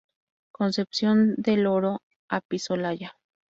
[0.51, 3.19] Concepción del Oro-Apizolaya.